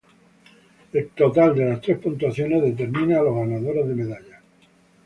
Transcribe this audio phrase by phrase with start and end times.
[0.93, 4.39] El total de la tres puntuaciones determina a los ganadores de medallas.